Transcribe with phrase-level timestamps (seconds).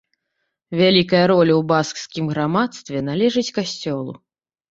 [0.79, 4.13] Вялікая роля ў баскскім грамадстве належыць касцёлу.